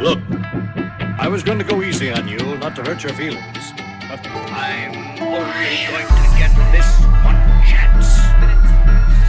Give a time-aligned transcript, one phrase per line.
[0.00, 0.18] Look,
[1.18, 3.72] I was going to go easy on you, not to hurt your feelings.
[4.08, 8.06] But I'm only going to get this one chance.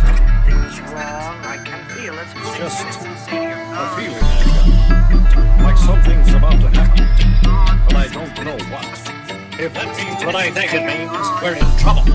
[0.03, 1.39] Something's wrong.
[1.45, 2.27] I can feel it.
[2.35, 5.63] It's just a feeling.
[5.63, 7.07] Like something's about to happen.
[7.85, 9.16] But I don't know what.
[9.57, 11.09] If that means what I think it means,
[11.41, 12.05] we're in trouble.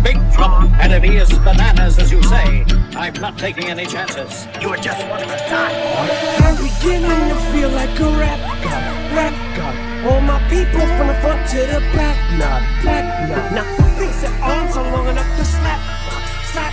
[0.00, 0.64] Big trouble.
[0.80, 2.64] And if he is bananas, as you say,
[2.96, 4.48] I'm not taking any chances.
[4.64, 5.76] You are just one of a kind.
[6.40, 9.76] I'm beginning to feel like a rap god, rap god.
[10.08, 13.52] All my people from the front to the back, nod, back nod.
[13.52, 13.68] Now
[14.00, 15.84] they said arms are long enough to slap,
[16.48, 16.72] slap.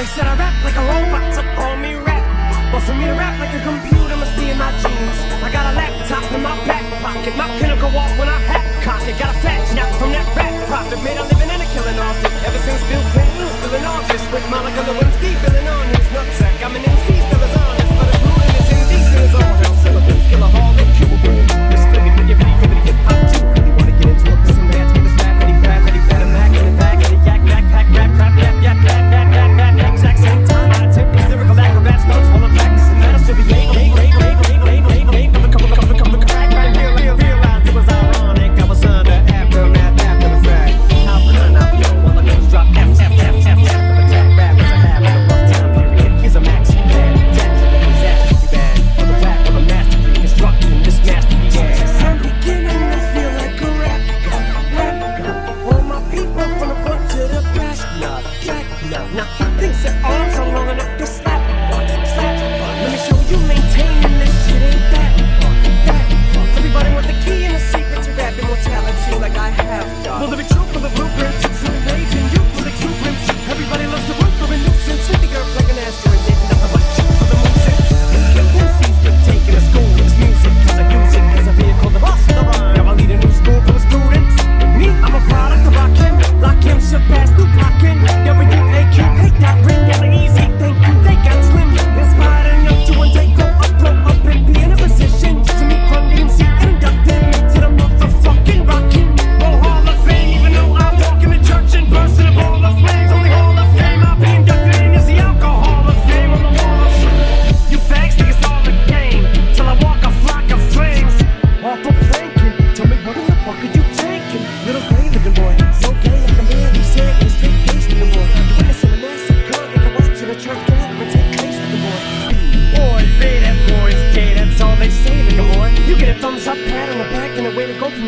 [0.00, 2.24] They said I rap like a robot, so call me rap.
[2.72, 5.18] But for me to rap like a computer must be in my genes.
[5.44, 9.00] I got a laptop in my back pocket, my pinnacle walk when I hat cock
[9.08, 9.16] it.
[9.18, 12.16] Got a fat snap from that rap profit, made a living and a killing off.
[12.44, 16.56] Ever since Bill Clinton was still in office, with Monica Lewinsky filling on his nutsack.
[16.60, 19.76] I'm an MC still as honest, but as and as indecent as all hell.
[19.82, 21.07] Syllables, kill a hall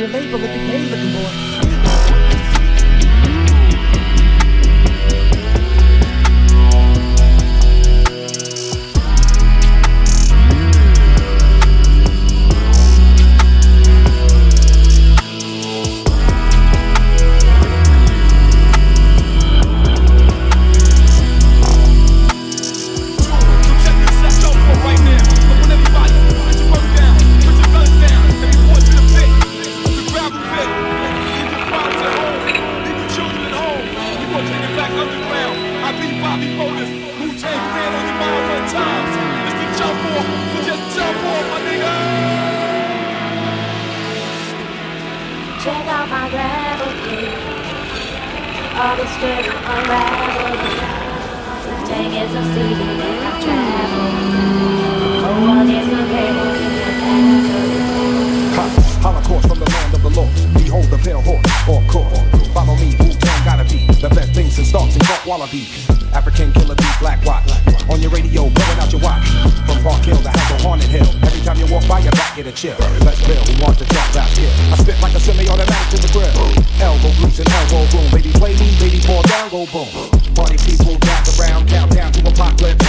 [0.00, 0.38] your label
[79.84, 80.10] boom.
[80.34, 82.84] Party people gather around, countdown to apocalypse.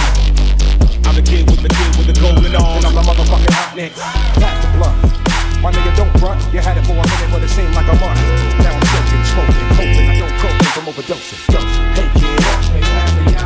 [1.08, 2.52] I'm the kid with the kid with the golden.
[2.52, 4.00] And I'm the motherfucking hot nicks.
[4.36, 4.96] Pass the blunt.
[5.62, 6.40] My nigga, don't front.
[6.52, 8.18] You had it for a minute, but it seemed like a month.
[8.60, 11.40] Now I'm choking, smoking, hoping I don't cope from overdosing.
[11.54, 11.86] Dosing.
[11.96, 12.40] Hey kid,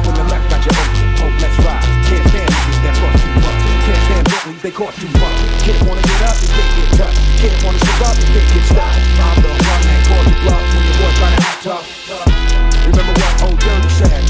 [0.06, 1.06] when the left got you open.
[1.20, 1.84] Hope let's ride.
[2.08, 3.60] Can't stand niggas that bust too much.
[3.84, 5.38] Can't stand Bentleys, they cost too much.
[5.62, 7.20] Kid wanna get up, his dick get touched.
[7.36, 8.92] Kid wanna up, his dick get stuck.
[9.20, 12.56] I'm the one that calls you bluff when your boy tryna act tough.
[12.86, 13.15] Remember
[13.66, 14.25] Junction.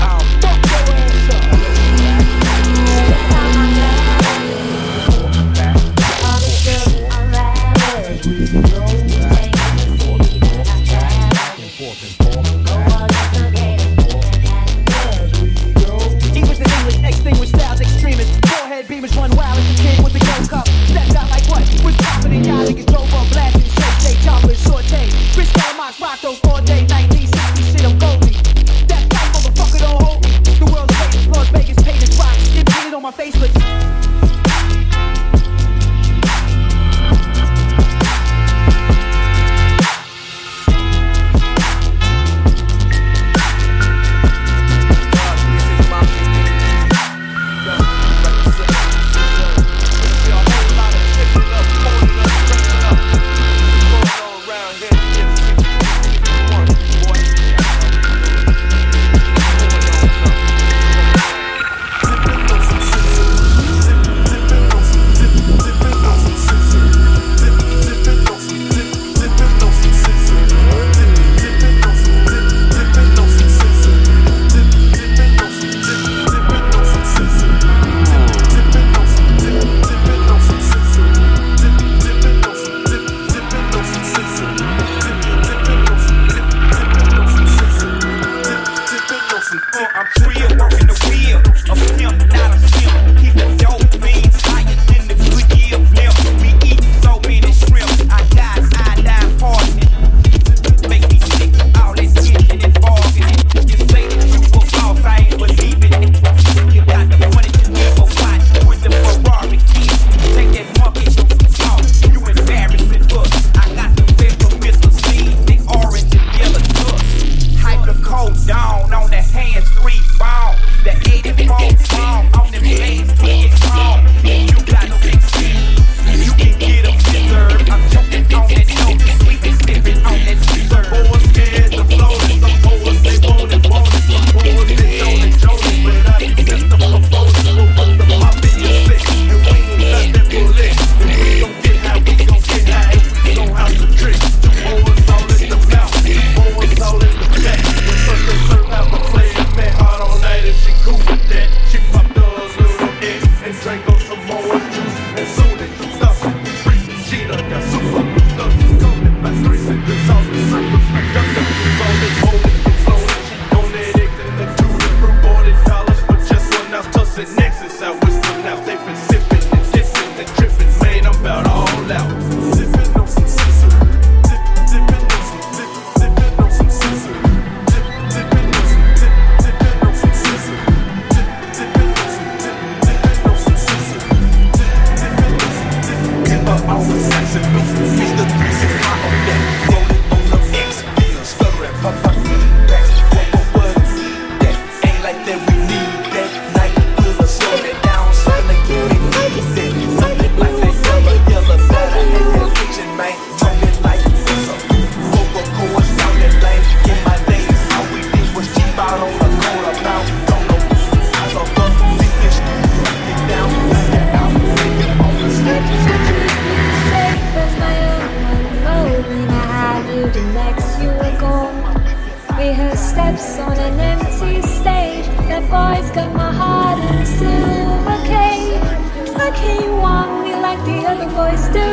[231.15, 231.69] boys do.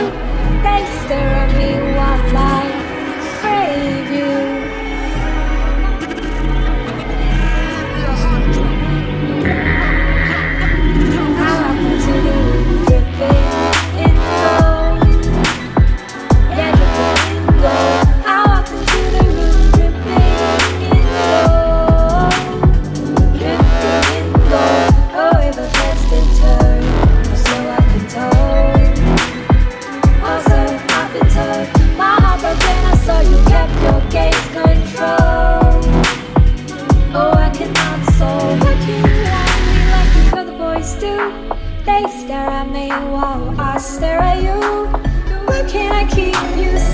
[0.65, 2.63] They stare at me while I
[3.39, 4.22] crave you.
[46.07, 46.92] keep you safe.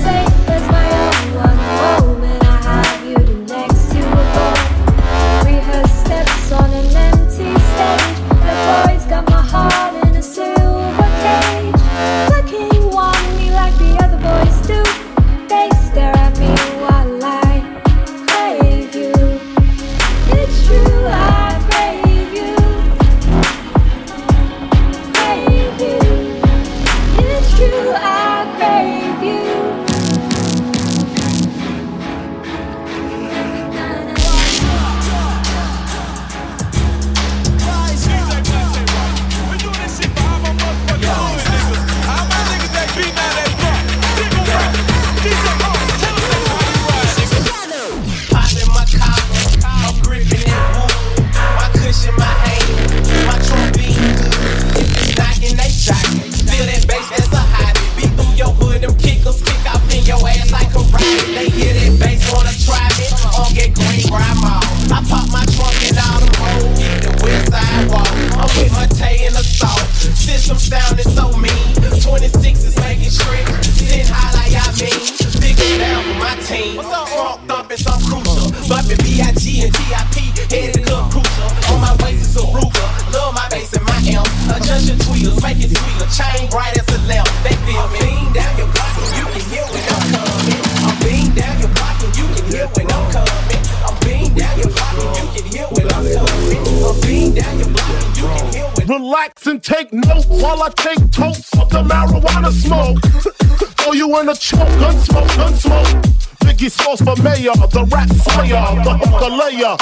[107.40, 109.76] player, the rap slayer, the hooker layer.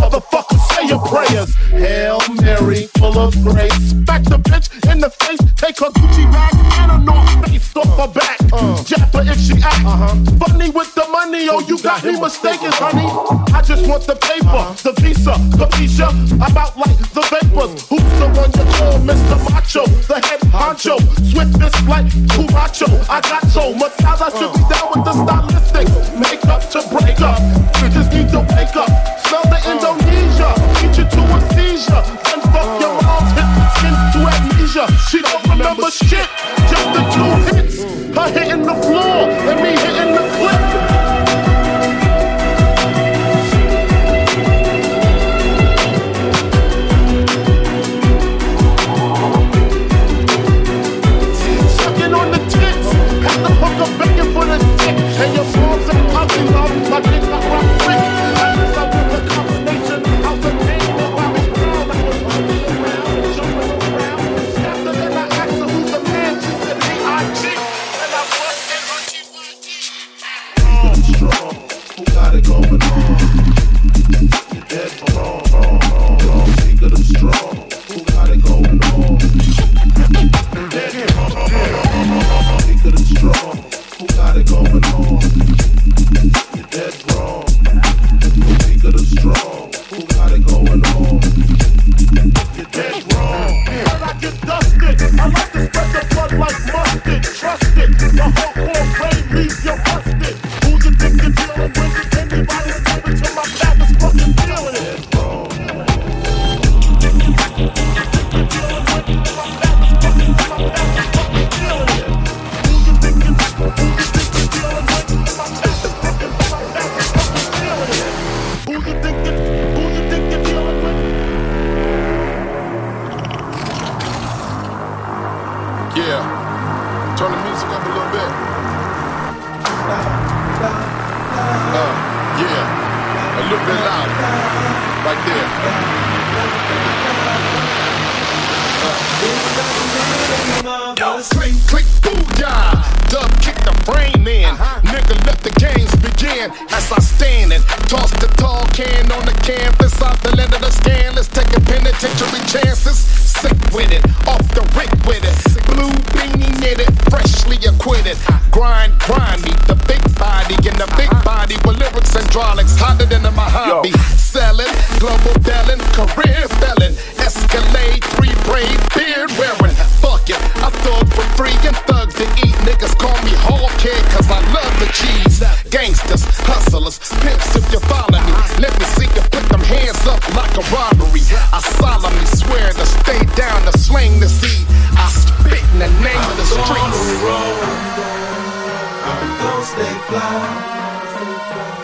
[0.00, 1.54] Motherfucker, say your prayers.
[1.70, 3.92] Hail Mary, full of grace.
[3.92, 7.98] Back the bitch in the face, take her Gucci bag and a North Face off
[7.98, 8.38] her back.
[8.52, 8.82] Uh.
[8.84, 10.14] Jab her if she act uh-huh.
[10.38, 11.48] funny with the money.
[11.50, 13.06] Oh, you got me mistaken, honey.
[13.52, 16.08] I just want the paper, the visa, the visa.
[16.40, 17.88] I'm out like the vapors.
[17.88, 19.36] Who's the one you call Mr.
[19.50, 19.84] Macho?
[20.08, 20.96] The head honcho.
[21.30, 22.88] Swift this like Camacho.
[23.08, 25.99] I got so much style, I should be down with the stylistics
[26.30, 27.40] wake up to break up.
[27.82, 28.90] You just need to wake up.
[29.26, 30.50] Smell the Indonesia.
[30.78, 32.02] Get you to a seizure.
[32.24, 33.24] Then fuck your mom.
[33.34, 34.84] Hit the skin to amnesia.
[35.10, 36.28] She don't remember shit.
[36.70, 37.39] Just the two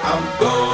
[0.08, 0.65] I'm going.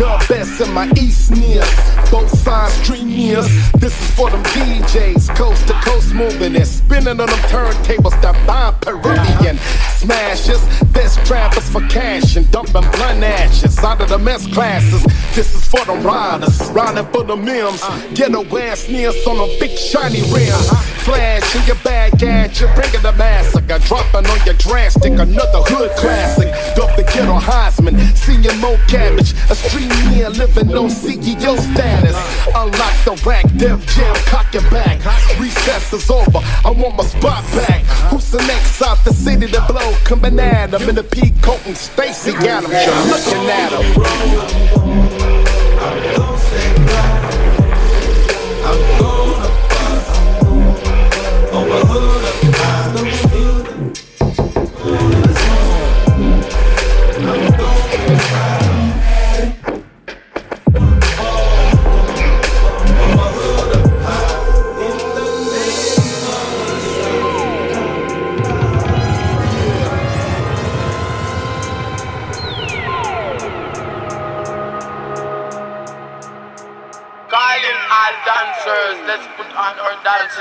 [0.00, 1.60] The best in my east near.
[2.10, 2.39] Both
[3.80, 8.34] this is for them DJs, coast to coast moving and spinning on them turntables that
[8.46, 9.56] buy Peruvian
[9.96, 10.60] smashes.
[10.92, 15.02] This trap is for cash and dumping blunt ashes out of the mess classes.
[15.34, 17.82] This is for them riders, riding for the mims.
[18.14, 20.68] Get a ass nears on them big shiny rims.
[21.06, 23.78] Flash in your bag, you bringing the massacre.
[23.78, 26.52] Dropping on your drastic, another hood classic.
[26.76, 29.88] Dump the ghetto Heisman, seeing more Cabbage, a stream
[30.36, 32.16] living no CEO status.
[32.54, 34.98] Unlock the rack, Def Jam, cock your back.
[35.38, 37.84] Recess is over, I want my spot back.
[38.10, 39.94] Who's the next out the city to blow?
[40.04, 42.70] Coming at 'em in the peacoat and Stacy got 'em.
[43.08, 44.99] Looking at 'em.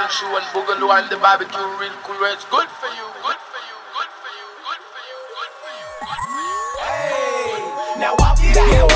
[0.09, 2.17] shoe and boogaloo and the barbecue real cool.
[2.25, 5.71] It's good for you, good for you, good for you, good for you, good for
[5.77, 6.81] you, good for you.
[6.81, 8.88] Hey, now walk it.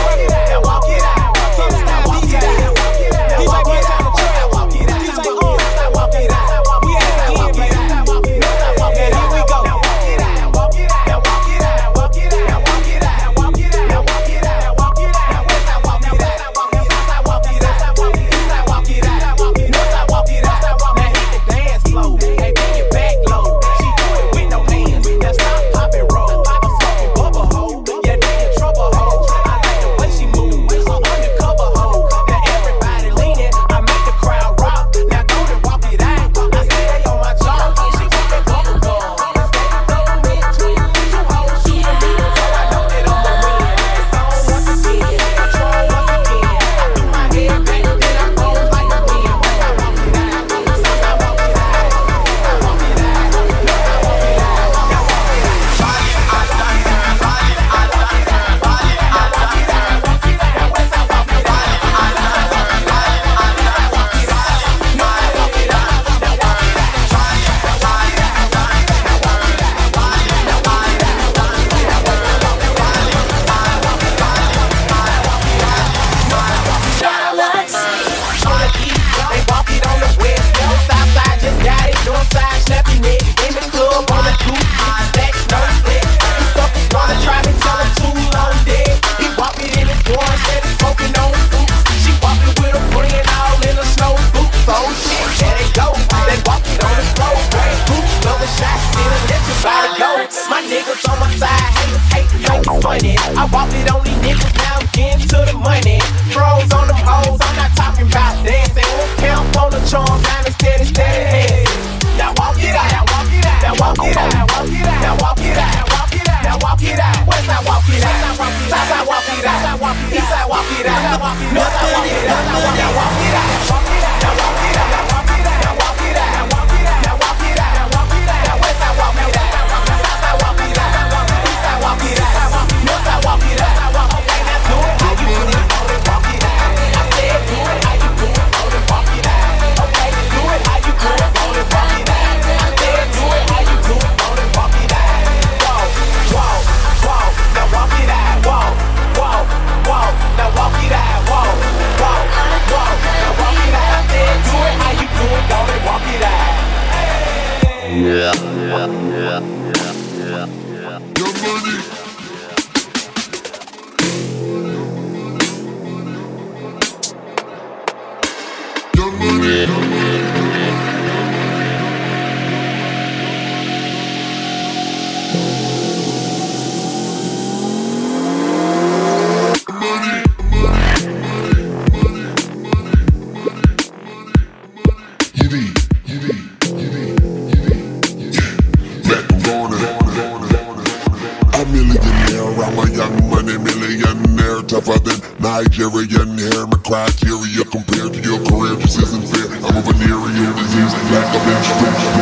[196.94, 199.50] Criteria compared to your career just isn't fair.
[199.66, 202.14] I'm a venereal disease, like a menstruation.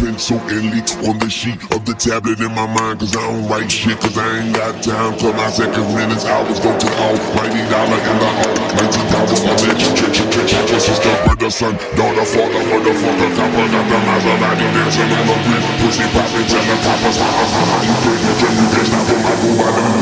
[0.00, 3.44] The so elite on the sheet of the tablet in my mind, cause I don't
[3.44, 5.20] write shit, cause I ain't got time.
[5.20, 8.56] Till my seconds, minutes, hours go to almighty dollar in the hole.
[8.88, 13.80] 19 power, my bitch, church, church, church, sister, brother, son, daughter, father, motherfucker, copper, the
[13.84, 18.16] Maserati dancing on the bridge, pussy popping, telling papas, ha ha ha ha, you can't,
[18.16, 19.92] you can't, you can't stop I go by them,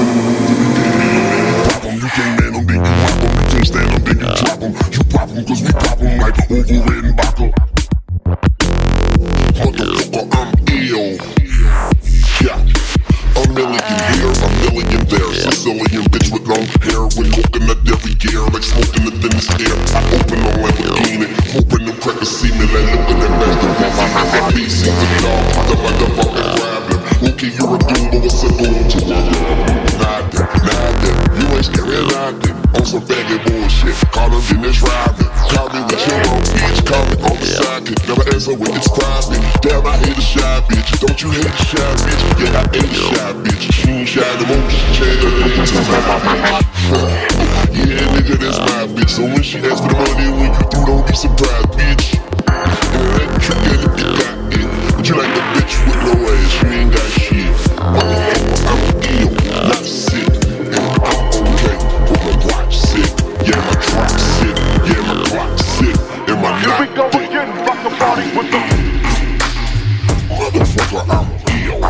[1.67, 3.28] pop them, you can't man them, then you
[3.64, 6.83] stand them, then you drop them, you pop them, cause we pop them like Orville
[6.83, 7.67] Redenbacher.
[37.88, 38.09] Sidekick.
[38.09, 39.40] Never answer when it's private.
[39.62, 41.01] Damn, I hate a shy bitch.
[41.01, 42.22] Don't you hate a shy bitch?
[42.40, 43.72] Yeah, I hate a shy bitch.
[43.72, 44.77] She ain't shy the most.
[44.94, 45.05] She
[47.79, 49.11] Yeah, nigga, that's my bitch.
[49.11, 52.14] So when she asks for the money, when you do, don't be surprised, bitch.
[52.14, 54.96] Yeah, that trick you got it.
[54.96, 56.51] But you like the bitch with no ass.
[56.51, 58.28] She ain't got shit.
[68.38, 68.59] With the
[70.31, 71.27] Motherfucker, I'm
[71.59, 71.83] ill.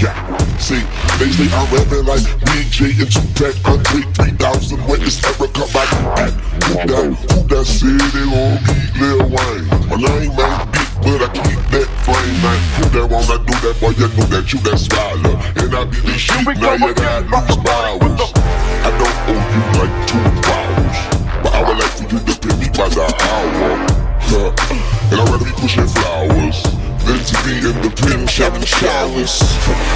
[0.00, 0.16] Yeah.
[0.56, 3.52] See, say I'm rapping like Big J and Tupac.
[3.68, 5.92] Andre 3000 when it's ever come back.
[6.16, 6.32] Act.
[6.64, 9.68] Who that, who that said they gon' beat Lil Wayne?
[9.92, 12.40] My name ain't big, but I keep that flame.
[12.40, 13.76] Man, who that wanna do that?
[13.76, 15.36] Boy, you know that you that smiler.
[15.60, 18.32] And I be the we now you got loose bowels.
[18.80, 20.98] I don't owe you like two hours.
[21.42, 24.02] But I would like for you to pay me by the hour.
[24.24, 24.91] Huh.
[25.12, 26.64] And I'd rather be pushing flowers
[27.04, 29.44] than to be in the pen shouting showers.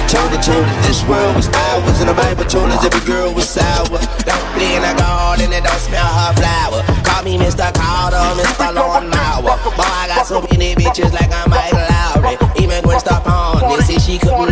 [0.05, 3.49] Told her, told this world was ours And the Bible told us every girl was
[3.49, 7.67] sour Don't play in a garden and don't smell her flower Call me Mr.
[7.73, 8.71] Carter, Mr.
[8.71, 13.99] Mower Boy, I got so many bitches like I'm Mike Lowrey Even Gwen Stefani said
[13.99, 14.46] she couldn't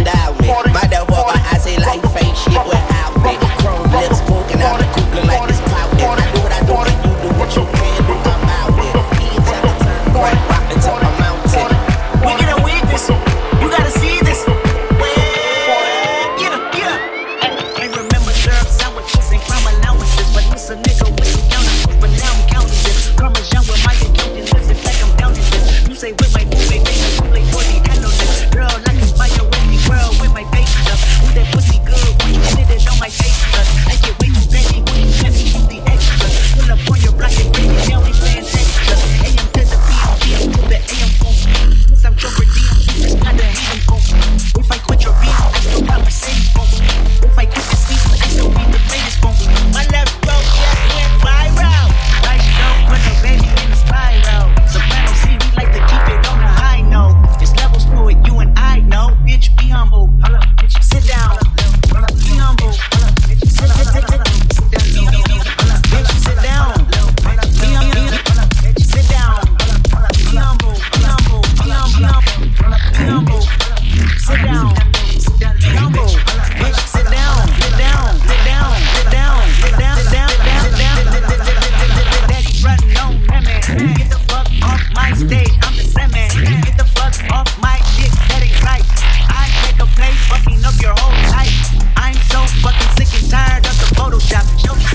[94.16, 94.66] Photoshop.
[94.66, 94.95] Show me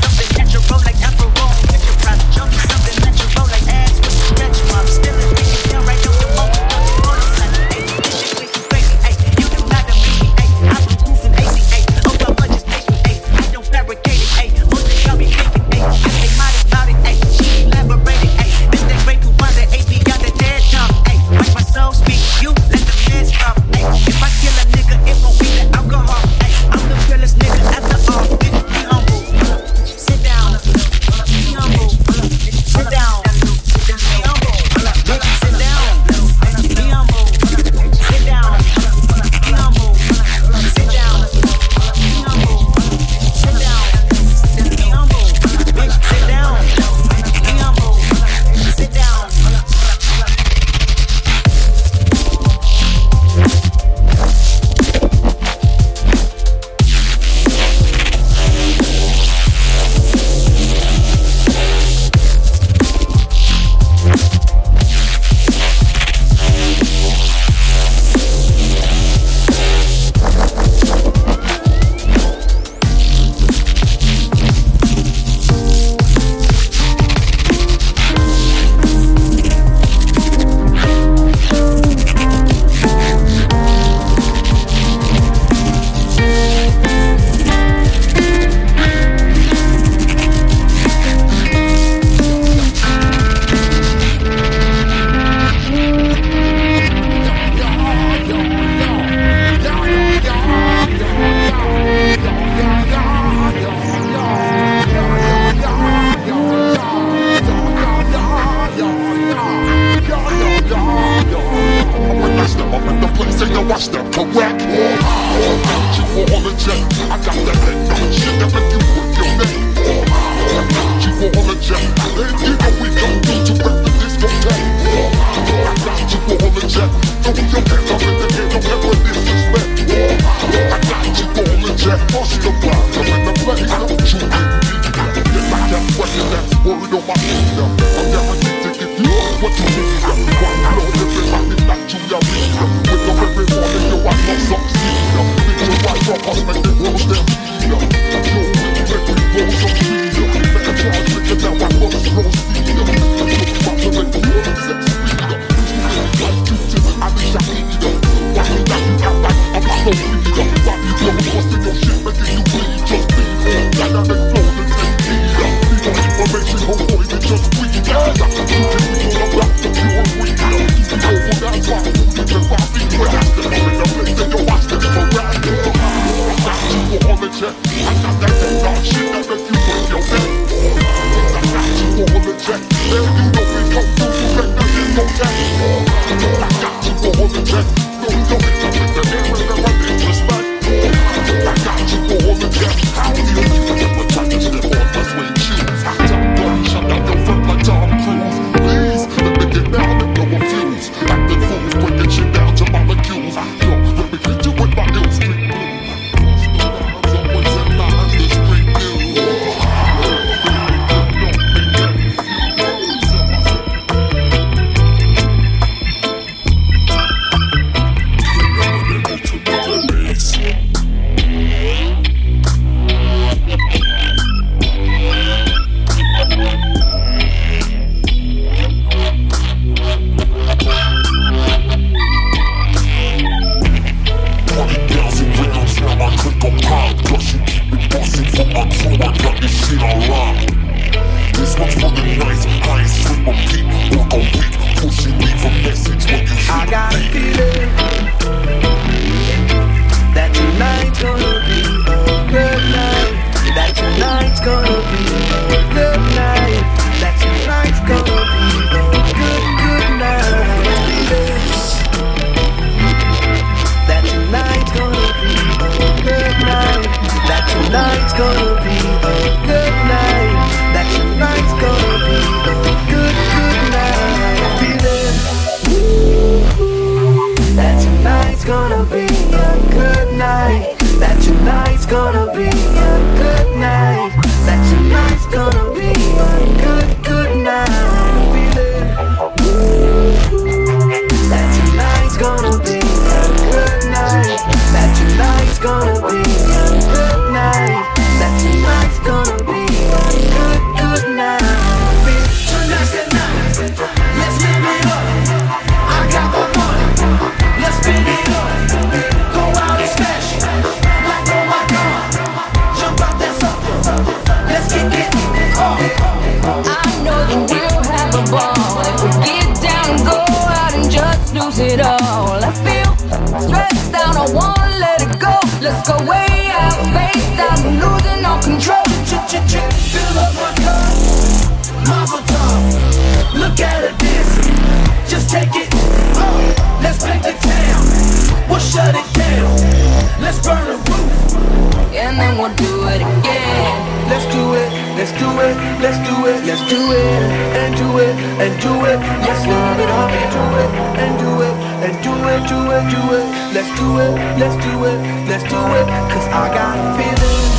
[348.60, 348.98] do it.
[349.24, 350.70] Let's love it up and do it
[351.00, 353.26] and do it and do it, do it, do it.
[353.54, 355.86] Let's do it, let's do it, let's do it.
[356.12, 357.50] Cause I got a feeling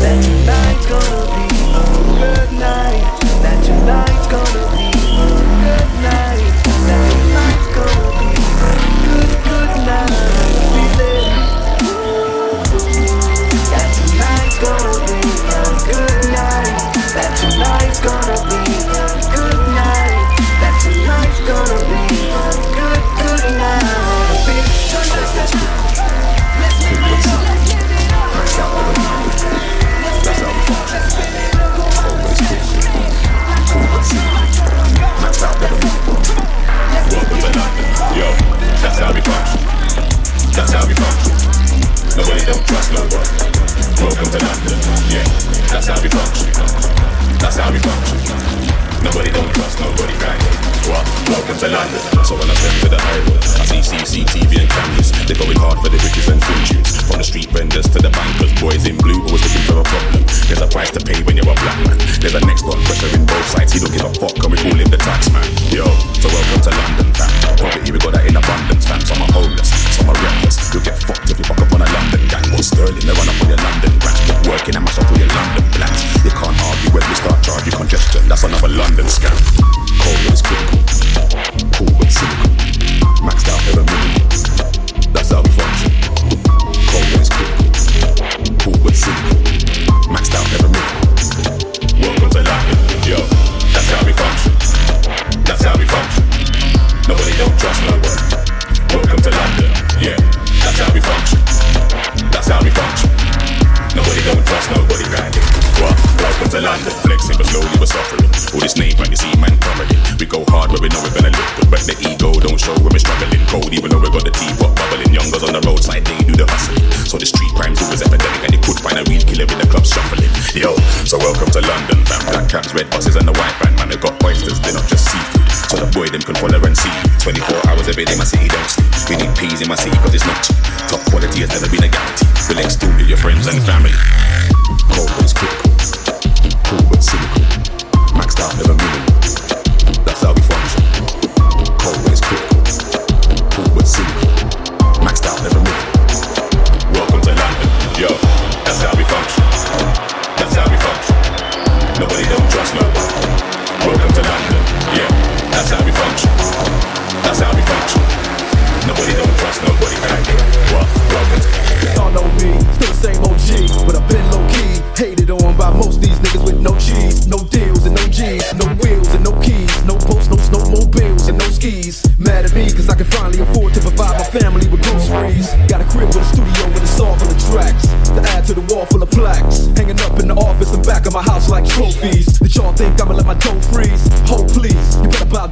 [0.00, 1.84] that tonight's gonna be a
[2.20, 3.04] good night.
[3.44, 5.28] That tonight's gonna be a
[5.62, 6.23] good night.
[44.34, 44.78] to London.
[45.14, 45.22] Yeah,
[45.70, 46.50] that's how we function.
[47.38, 48.18] That's how we function.
[49.06, 50.42] Nobody don't trust nobody, right?
[50.90, 51.06] What?
[51.30, 52.02] Welcome to London.
[52.26, 55.14] So when I step to the highway, I see CCTV and cameras.
[55.30, 56.98] They're going hard for the riches and fortunes.
[57.06, 60.26] From the street vendors to the bankers, boys in blue always looking for a problem.
[60.50, 61.98] There's a price to pay when you're a black man.
[62.18, 63.70] There's a next door pressure in both sides.
[63.70, 65.46] He don't give a fuck, and we call him the tax man.
[65.70, 65.86] Yo,
[66.18, 67.30] so welcome to London, fam.
[67.54, 68.98] Poverty, we got that in abundance, fam.
[69.06, 70.58] Some are homeless, some are reckless.
[70.74, 71.88] You'll get fucked if you fuck up on a
[72.64, 75.28] Sterling, they run up on your London grass, keep working, I mash up all your
[75.28, 75.93] London plans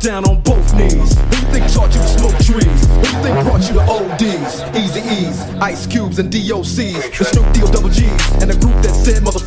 [0.02, 1.14] down on both knees.
[1.14, 2.86] Who you think taught you to smoke trees?
[2.90, 4.76] Who you think brought you to ODs?
[4.76, 7.18] Easy E's, Ice Cubes, and DOCs.
[7.18, 9.38] The Snoop D-O-double G's, and the group that said mother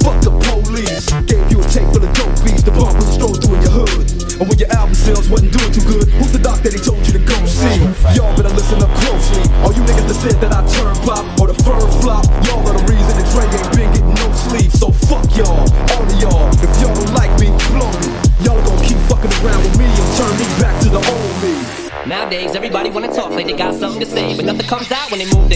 [23.46, 25.48] They got something to say, but nothing comes out when they move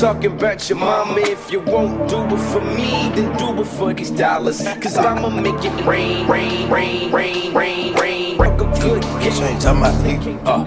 [0.00, 1.20] talking about your mama.
[1.20, 4.62] If you won't do it for me, then do it for these dollars.
[4.80, 8.36] Cause I'ma make it rain, rain, rain, rain, rain, rain.
[8.36, 9.32] Like a good kid.
[9.32, 9.82] Change, I'm.
[9.82, 10.64] Uh,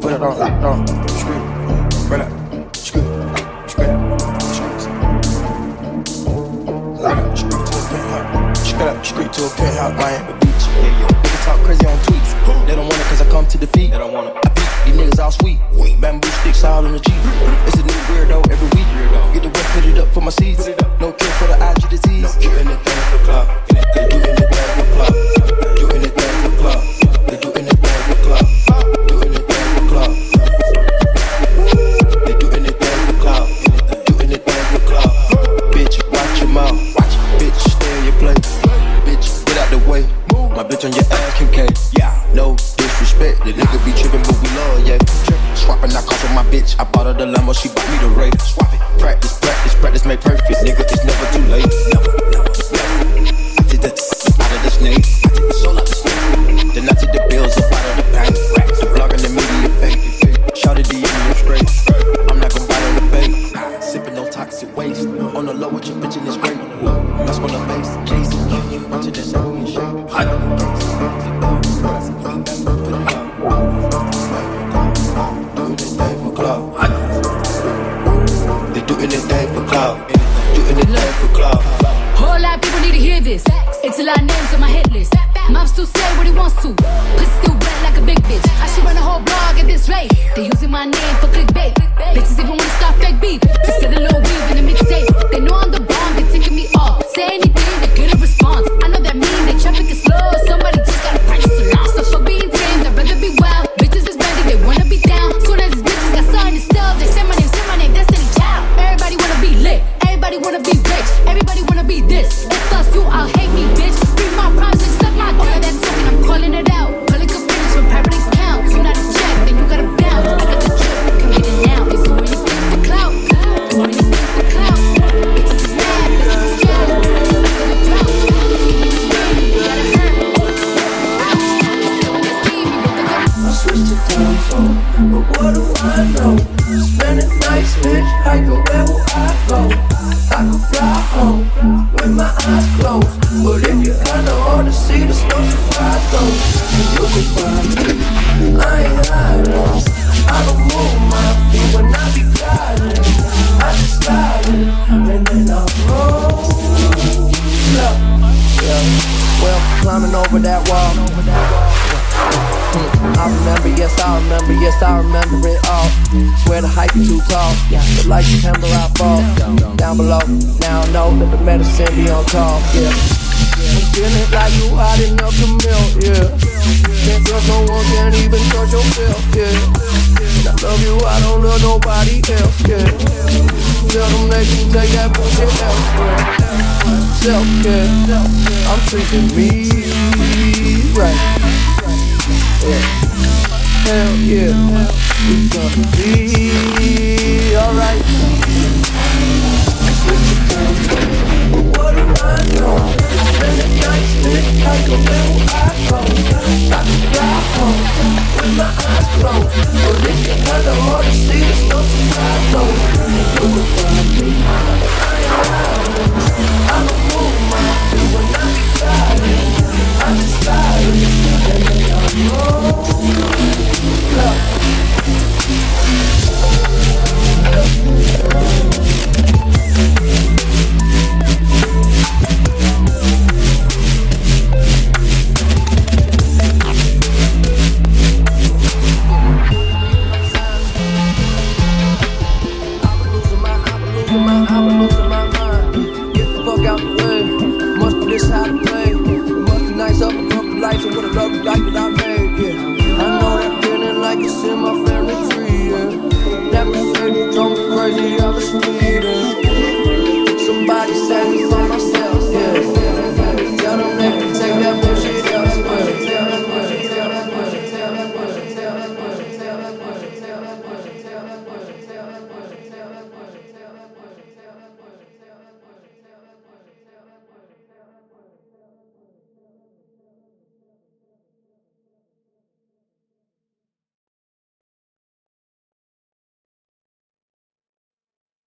[0.00, 1.39] put it on, uh, on.